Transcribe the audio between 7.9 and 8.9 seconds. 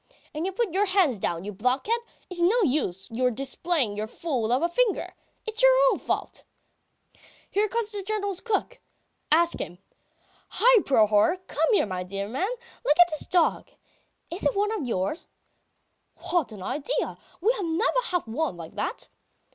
the General's cook,